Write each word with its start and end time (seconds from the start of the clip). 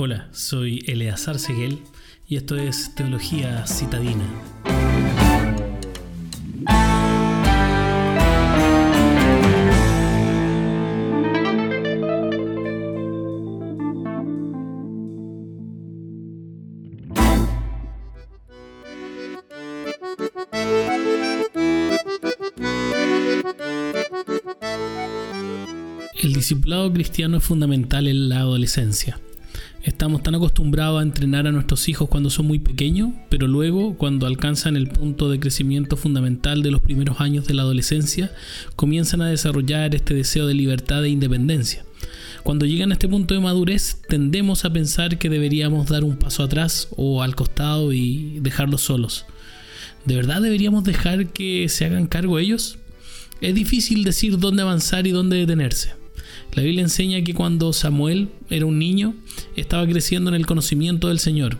Hola, 0.00 0.28
soy 0.30 0.84
Eleazar 0.86 1.40
Seguel 1.40 1.80
y 2.28 2.36
esto 2.36 2.54
es 2.54 2.94
Teología 2.94 3.66
Citadina. 3.66 4.22
El 26.22 26.34
discipulado 26.34 26.92
cristiano 26.92 27.38
es 27.38 27.42
fundamental 27.42 28.06
en 28.06 28.28
la 28.28 28.38
adolescencia. 28.38 29.18
Estamos 29.82 30.24
tan 30.24 30.34
acostumbrados 30.34 30.98
a 30.98 31.04
entrenar 31.04 31.46
a 31.46 31.52
nuestros 31.52 31.88
hijos 31.88 32.08
cuando 32.08 32.30
son 32.30 32.46
muy 32.46 32.58
pequeños, 32.58 33.10
pero 33.28 33.46
luego, 33.46 33.94
cuando 33.96 34.26
alcanzan 34.26 34.76
el 34.76 34.88
punto 34.88 35.30
de 35.30 35.38
crecimiento 35.38 35.96
fundamental 35.96 36.62
de 36.62 36.72
los 36.72 36.80
primeros 36.80 37.20
años 37.20 37.46
de 37.46 37.54
la 37.54 37.62
adolescencia, 37.62 38.32
comienzan 38.74 39.22
a 39.22 39.28
desarrollar 39.28 39.94
este 39.94 40.14
deseo 40.14 40.46
de 40.48 40.54
libertad 40.54 41.04
e 41.04 41.10
independencia. 41.10 41.84
Cuando 42.42 42.66
llegan 42.66 42.90
a 42.90 42.94
este 42.94 43.08
punto 43.08 43.34
de 43.34 43.40
madurez, 43.40 44.02
tendemos 44.08 44.64
a 44.64 44.72
pensar 44.72 45.16
que 45.16 45.28
deberíamos 45.28 45.88
dar 45.88 46.02
un 46.02 46.16
paso 46.16 46.42
atrás 46.42 46.88
o 46.96 47.22
al 47.22 47.36
costado 47.36 47.92
y 47.92 48.40
dejarlos 48.40 48.82
solos. 48.82 49.26
¿De 50.04 50.16
verdad 50.16 50.42
deberíamos 50.42 50.82
dejar 50.84 51.28
que 51.28 51.68
se 51.68 51.84
hagan 51.84 52.06
cargo 52.06 52.38
ellos? 52.38 52.78
Es 53.40 53.54
difícil 53.54 54.02
decir 54.02 54.38
dónde 54.38 54.62
avanzar 54.62 55.06
y 55.06 55.12
dónde 55.12 55.36
detenerse. 55.36 55.92
La 56.54 56.62
Biblia 56.62 56.82
enseña 56.82 57.22
que 57.22 57.34
cuando 57.34 57.72
Samuel 57.72 58.28
era 58.50 58.66
un 58.66 58.78
niño, 58.78 59.14
estaba 59.56 59.86
creciendo 59.86 60.30
en 60.30 60.36
el 60.36 60.46
conocimiento 60.46 61.08
del 61.08 61.18
Señor. 61.18 61.58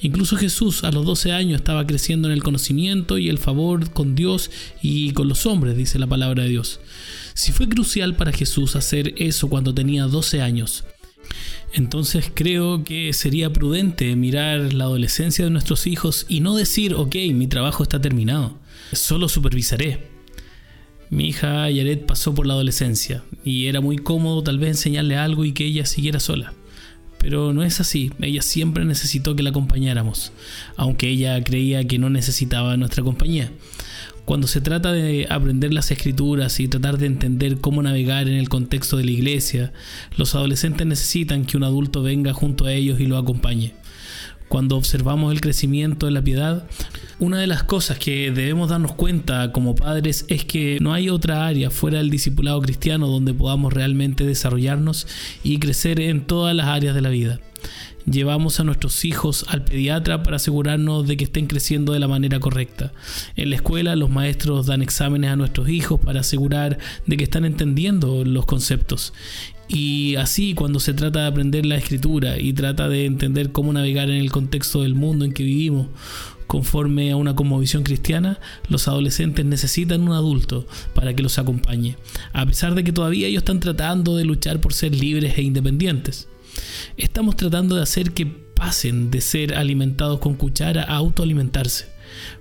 Incluso 0.00 0.36
Jesús 0.36 0.84
a 0.84 0.92
los 0.92 1.04
12 1.04 1.32
años 1.32 1.60
estaba 1.60 1.86
creciendo 1.86 2.28
en 2.28 2.34
el 2.34 2.42
conocimiento 2.42 3.18
y 3.18 3.28
el 3.28 3.38
favor 3.38 3.90
con 3.90 4.14
Dios 4.14 4.50
y 4.82 5.12
con 5.12 5.28
los 5.28 5.46
hombres, 5.46 5.76
dice 5.76 5.98
la 5.98 6.06
palabra 6.06 6.44
de 6.44 6.50
Dios. 6.50 6.80
Si 7.34 7.52
fue 7.52 7.68
crucial 7.68 8.16
para 8.16 8.32
Jesús 8.32 8.76
hacer 8.76 9.14
eso 9.16 9.48
cuando 9.48 9.74
tenía 9.74 10.04
12 10.04 10.40
años, 10.40 10.84
entonces 11.72 12.30
creo 12.32 12.84
que 12.84 13.12
sería 13.12 13.52
prudente 13.52 14.14
mirar 14.16 14.72
la 14.72 14.84
adolescencia 14.84 15.44
de 15.44 15.50
nuestros 15.50 15.86
hijos 15.86 16.26
y 16.28 16.40
no 16.40 16.56
decir, 16.56 16.94
ok, 16.94 17.14
mi 17.34 17.46
trabajo 17.46 17.82
está 17.82 18.00
terminado, 18.00 18.58
solo 18.92 19.28
supervisaré. 19.28 20.17
Mi 21.10 21.28
hija 21.28 21.70
Yaret 21.70 22.04
pasó 22.04 22.34
por 22.34 22.46
la 22.46 22.54
adolescencia 22.54 23.22
y 23.44 23.66
era 23.66 23.80
muy 23.80 23.96
cómodo 23.96 24.42
tal 24.42 24.58
vez 24.58 24.70
enseñarle 24.70 25.16
algo 25.16 25.44
y 25.44 25.52
que 25.52 25.64
ella 25.64 25.86
siguiera 25.86 26.20
sola. 26.20 26.52
Pero 27.18 27.52
no 27.52 27.62
es 27.62 27.80
así, 27.80 28.12
ella 28.20 28.42
siempre 28.42 28.84
necesitó 28.84 29.34
que 29.34 29.42
la 29.42 29.50
acompañáramos, 29.50 30.32
aunque 30.76 31.08
ella 31.08 31.42
creía 31.42 31.84
que 31.86 31.98
no 31.98 32.10
necesitaba 32.10 32.76
nuestra 32.76 33.02
compañía. 33.02 33.50
Cuando 34.24 34.46
se 34.46 34.60
trata 34.60 34.92
de 34.92 35.26
aprender 35.30 35.72
las 35.72 35.90
escrituras 35.90 36.60
y 36.60 36.68
tratar 36.68 36.98
de 36.98 37.06
entender 37.06 37.58
cómo 37.62 37.82
navegar 37.82 38.28
en 38.28 38.34
el 38.34 38.50
contexto 38.50 38.98
de 38.98 39.04
la 39.04 39.10
iglesia, 39.10 39.72
los 40.16 40.34
adolescentes 40.34 40.86
necesitan 40.86 41.46
que 41.46 41.56
un 41.56 41.64
adulto 41.64 42.02
venga 42.02 42.34
junto 42.34 42.66
a 42.66 42.72
ellos 42.74 43.00
y 43.00 43.06
lo 43.06 43.16
acompañe. 43.16 43.72
Cuando 44.48 44.76
observamos 44.76 45.32
el 45.32 45.40
crecimiento 45.40 46.06
de 46.06 46.12
la 46.12 46.22
piedad, 46.22 46.68
una 47.20 47.38
de 47.40 47.46
las 47.48 47.64
cosas 47.64 47.98
que 47.98 48.30
debemos 48.30 48.70
darnos 48.70 48.92
cuenta 48.92 49.50
como 49.50 49.74
padres 49.74 50.24
es 50.28 50.44
que 50.44 50.78
no 50.80 50.92
hay 50.92 51.10
otra 51.10 51.46
área 51.46 51.70
fuera 51.70 51.98
del 51.98 52.10
discipulado 52.10 52.60
cristiano 52.62 53.08
donde 53.08 53.34
podamos 53.34 53.72
realmente 53.72 54.24
desarrollarnos 54.24 55.06
y 55.42 55.58
crecer 55.58 56.00
en 56.00 56.22
todas 56.22 56.54
las 56.54 56.66
áreas 56.66 56.94
de 56.94 57.02
la 57.02 57.08
vida. 57.08 57.40
Llevamos 58.06 58.60
a 58.60 58.64
nuestros 58.64 59.04
hijos 59.04 59.44
al 59.48 59.64
pediatra 59.64 60.22
para 60.22 60.36
asegurarnos 60.36 61.06
de 61.06 61.16
que 61.16 61.24
estén 61.24 61.46
creciendo 61.46 61.92
de 61.92 61.98
la 61.98 62.08
manera 62.08 62.40
correcta. 62.40 62.92
En 63.36 63.50
la 63.50 63.56
escuela 63.56 63.96
los 63.96 64.10
maestros 64.10 64.66
dan 64.66 64.80
exámenes 64.80 65.30
a 65.30 65.36
nuestros 65.36 65.68
hijos 65.68 66.00
para 66.00 66.20
asegurar 66.20 66.78
de 67.06 67.16
que 67.16 67.24
están 67.24 67.44
entendiendo 67.44 68.24
los 68.24 68.46
conceptos. 68.46 69.12
Y 69.68 70.16
así 70.16 70.54
cuando 70.54 70.80
se 70.80 70.94
trata 70.94 71.20
de 71.20 71.26
aprender 71.26 71.66
la 71.66 71.76
escritura 71.76 72.38
y 72.38 72.54
trata 72.54 72.88
de 72.88 73.04
entender 73.04 73.52
cómo 73.52 73.72
navegar 73.72 74.10
en 74.10 74.16
el 74.16 74.30
contexto 74.30 74.82
del 74.82 74.94
mundo 74.94 75.24
en 75.24 75.32
que 75.32 75.42
vivimos, 75.42 75.88
conforme 76.46 77.12
a 77.12 77.16
una 77.16 77.36
conmovisión 77.36 77.84
cristiana, 77.84 78.40
los 78.68 78.88
adolescentes 78.88 79.44
necesitan 79.44 80.00
un 80.00 80.12
adulto 80.12 80.66
para 80.94 81.14
que 81.14 81.22
los 81.22 81.38
acompañe, 81.38 81.96
a 82.32 82.46
pesar 82.46 82.74
de 82.74 82.82
que 82.82 82.92
todavía 82.92 83.28
ellos 83.28 83.42
están 83.42 83.60
tratando 83.60 84.16
de 84.16 84.24
luchar 84.24 84.60
por 84.60 84.72
ser 84.72 84.94
libres 84.94 85.36
e 85.36 85.42
independientes. 85.42 86.28
Estamos 86.96 87.36
tratando 87.36 87.76
de 87.76 87.82
hacer 87.82 88.12
que 88.12 88.26
pasen 88.26 89.10
de 89.10 89.20
ser 89.20 89.54
alimentados 89.54 90.18
con 90.18 90.34
cuchara 90.34 90.82
a 90.82 90.96
autoalimentarse, 90.96 91.86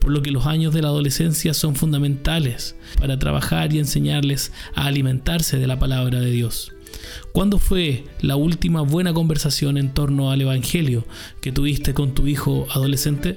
por 0.00 0.10
lo 0.10 0.22
que 0.22 0.32
los 0.32 0.46
años 0.46 0.72
de 0.72 0.80
la 0.80 0.88
adolescencia 0.88 1.52
son 1.52 1.76
fundamentales 1.76 2.76
para 2.98 3.18
trabajar 3.18 3.72
y 3.72 3.78
enseñarles 3.78 4.52
a 4.74 4.86
alimentarse 4.86 5.58
de 5.58 5.66
la 5.66 5.78
palabra 5.78 6.20
de 6.20 6.30
Dios. 6.30 6.72
¿Cuándo 7.32 7.58
fue 7.58 8.04
la 8.20 8.36
última 8.36 8.82
buena 8.82 9.12
conversación 9.12 9.76
en 9.76 9.92
torno 9.92 10.30
al 10.30 10.40
Evangelio 10.40 11.04
que 11.40 11.52
tuviste 11.52 11.94
con 11.94 12.12
tu 12.14 12.26
hijo 12.26 12.66
adolescente? 12.70 13.36